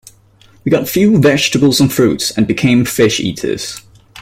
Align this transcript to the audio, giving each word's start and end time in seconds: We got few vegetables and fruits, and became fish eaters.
We 0.63 0.71
got 0.71 0.89
few 0.89 1.19
vegetables 1.19 1.79
and 1.79 1.93
fruits, 1.93 2.31
and 2.31 2.47
became 2.47 2.85
fish 2.85 3.19
eaters. 3.19 3.83